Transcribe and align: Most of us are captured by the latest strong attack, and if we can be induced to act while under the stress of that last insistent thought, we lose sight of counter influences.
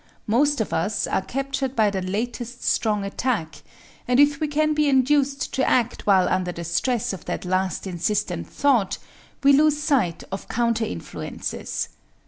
Most 0.25 0.59
of 0.61 0.73
us 0.73 1.05
are 1.05 1.21
captured 1.21 1.75
by 1.75 1.91
the 1.91 2.01
latest 2.01 2.63
strong 2.63 3.03
attack, 3.05 3.61
and 4.07 4.19
if 4.19 4.39
we 4.39 4.47
can 4.47 4.73
be 4.73 4.89
induced 4.89 5.53
to 5.53 5.63
act 5.69 6.07
while 6.07 6.27
under 6.27 6.51
the 6.51 6.63
stress 6.63 7.13
of 7.13 7.25
that 7.25 7.45
last 7.45 7.85
insistent 7.85 8.47
thought, 8.47 8.97
we 9.43 9.53
lose 9.53 9.77
sight 9.77 10.23
of 10.31 10.47
counter 10.47 10.85
influences. 10.85 11.89